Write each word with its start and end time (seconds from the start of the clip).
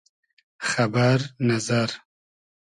خئبئر 0.69 1.21
نئزئر 1.47 1.89